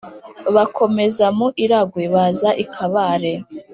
Bakomeza 0.55 1.25
mu 1.37 1.47
Iragwe, 1.63 2.03
baza 2.13 2.49
i 2.63 2.65
Kabare, 2.73 3.33